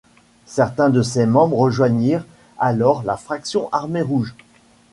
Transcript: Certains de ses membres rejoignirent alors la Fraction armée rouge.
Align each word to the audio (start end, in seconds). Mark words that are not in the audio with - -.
Certains 0.47 0.89
de 0.89 1.03
ses 1.03 1.27
membres 1.27 1.59
rejoignirent 1.59 2.25
alors 2.57 3.03
la 3.03 3.17
Fraction 3.17 3.69
armée 3.71 4.01
rouge. 4.01 4.33